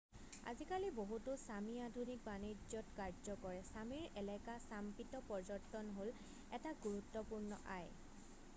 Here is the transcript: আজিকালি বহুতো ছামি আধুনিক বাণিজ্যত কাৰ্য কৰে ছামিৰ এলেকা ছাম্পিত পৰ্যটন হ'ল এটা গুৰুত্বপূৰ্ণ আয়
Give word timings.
আজিকালি 0.51 0.89
বহুতো 1.01 1.33
ছামি 1.47 1.75
আধুনিক 1.87 2.23
বাণিজ্যত 2.29 2.87
কাৰ্য 3.01 3.35
কৰে 3.43 3.59
ছামিৰ 3.67 4.17
এলেকা 4.23 4.57
ছাম্পিত 4.69 5.23
পৰ্যটন 5.29 5.93
হ'ল 5.99 6.13
এটা 6.59 6.73
গুৰুত্বপূৰ্ণ 6.87 7.61
আয় 7.75 7.97